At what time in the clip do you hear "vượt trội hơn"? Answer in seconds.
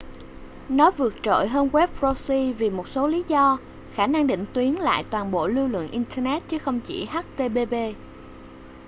0.91-1.67